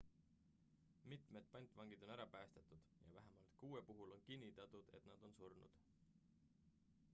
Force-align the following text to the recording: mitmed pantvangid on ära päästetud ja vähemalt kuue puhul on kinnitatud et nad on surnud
mitmed 1.11 1.49
pantvangid 1.55 2.03
on 2.07 2.13
ära 2.15 2.25
päästetud 2.37 2.81
ja 3.05 3.13
vähemalt 3.19 3.53
kuue 3.59 3.81
puhul 3.91 4.11
on 4.17 4.25
kinnitatud 4.31 4.93
et 5.01 5.05
nad 5.11 5.29
on 5.29 5.39
surnud 5.41 5.81